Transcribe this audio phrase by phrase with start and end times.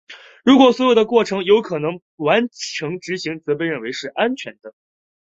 [0.43, 4.73] 如果所有过程有可能完成执行被认为是安全的。